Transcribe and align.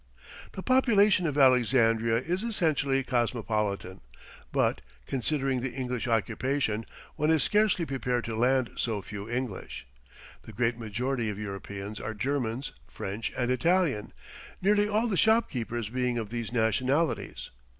The 0.53 0.63
population 0.63 1.27
of 1.27 1.37
Alexandria 1.37 2.15
is 2.17 2.43
essentially 2.43 3.03
cosmopolitan, 3.03 4.01
but, 4.51 4.81
considering 5.05 5.61
the 5.61 5.75
English 5.75 6.07
occupation, 6.07 6.87
one 7.17 7.29
is 7.29 7.43
scarcely 7.43 7.85
prepared 7.85 8.23
to 8.23 8.39
find 8.41 8.71
so 8.77 8.99
few 9.03 9.29
English. 9.29 9.85
The 10.41 10.53
great 10.53 10.79
majority 10.79 11.29
of 11.29 11.37
Europeans 11.37 11.99
are 11.99 12.15
Germans, 12.15 12.71
French, 12.87 13.31
and 13.37 13.51
Italian, 13.51 14.11
nearly 14.59 14.87
all 14.89 15.07
the 15.07 15.15
shopkeepers 15.17 15.89
being 15.89 16.17
of 16.17 16.31
these 16.31 16.51
nationalities. 16.51 17.51